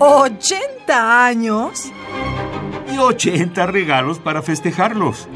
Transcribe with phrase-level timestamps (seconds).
[0.00, 1.92] ¿80 años?
[2.90, 5.28] Y 80 regalos para festejarlos.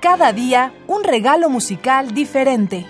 [0.00, 2.86] Cada día un regalo musical diferente.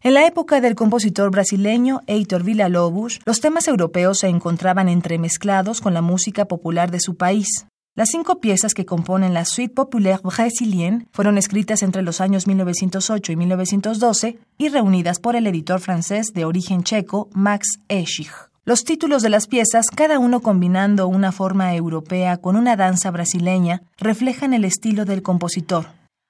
[0.00, 5.92] En la época del compositor brasileño Heitor Villa-Lobos, los temas europeos se encontraban entremezclados con
[5.92, 7.66] la música popular de su país.
[7.94, 13.32] Las cinco piezas que componen la Suite Populaire Brésilienne fueron escritas entre los años 1908
[13.32, 18.32] y 1912 y reunidas por el editor francés de origen checo Max Eschich.
[18.64, 23.82] Los títulos de las piezas, cada uno combinando una forma europea con una danza brasileña,
[23.98, 25.88] reflejan el estilo del compositor.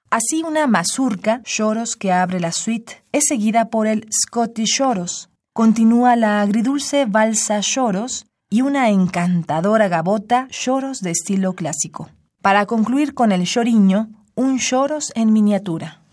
[0.09, 5.29] Así una mazurca, choros que abre la suite, es seguida por el Scottish choros.
[5.53, 12.11] Continúa la agridulce valsa choros y una encantadora gabota choros de estilo clásico.
[12.39, 16.03] Para concluir con el choriño, un choros en miniatura.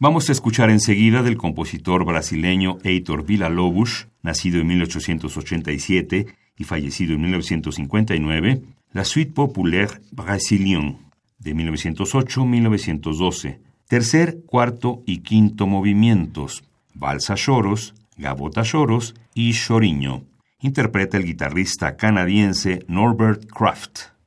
[0.00, 6.26] Vamos a escuchar enseguida del compositor brasileño Heitor Villa-Lobos, nacido en 1887
[6.56, 8.60] y fallecido en 1959,
[8.92, 10.98] la Suite Populaire Brésilienne
[11.38, 13.60] de 1908-1912.
[13.86, 20.24] Tercer, cuarto y quinto movimientos, Balsa Lloros, Gabota Lloros y Choriño.
[20.60, 24.17] Interpreta el guitarrista canadiense Norbert Kraft.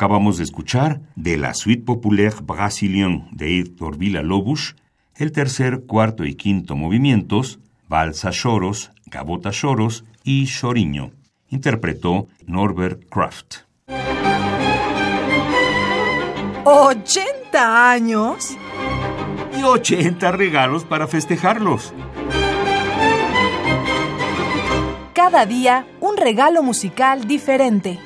[0.00, 4.74] Acabamos de escuchar de la Suite Populaire Brasilienne de Héctor Villa-Lobos
[5.14, 11.10] el tercer, cuarto y quinto movimientos, Balsa Choros, Gabota Choros y Choriño.
[11.50, 13.56] Interpretó Norbert Kraft.
[16.64, 18.56] ¿80 años?
[19.54, 21.92] Y 80 regalos para festejarlos.
[25.12, 27.98] Cada día un regalo musical diferente.